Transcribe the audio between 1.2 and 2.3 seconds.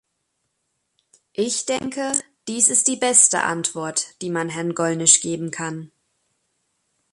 Ich denke,